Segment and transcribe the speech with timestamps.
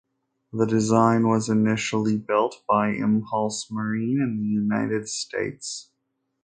[0.51, 5.91] The design was initially built by Impulse Marine in the United States.